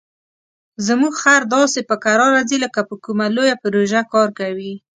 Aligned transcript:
زموږ 0.87 1.13
خر 1.21 1.41
داسې 1.55 1.79
په 1.89 1.95
کراره 2.03 2.41
ځي 2.49 2.57
لکه 2.65 2.81
په 2.89 2.95
کومه 3.03 3.25
لویه 3.35 3.55
پروژه 3.63 4.01
کار 4.13 4.29
کوي. 4.39 4.73